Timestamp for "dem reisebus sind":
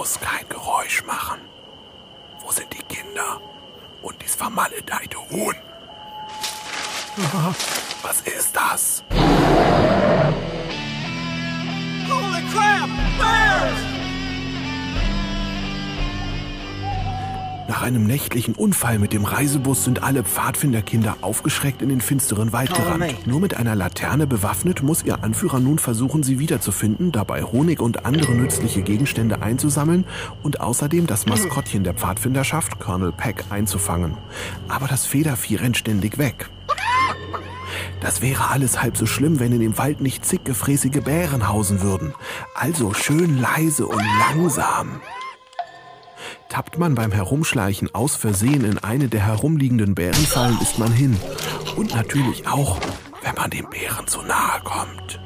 19.12-20.02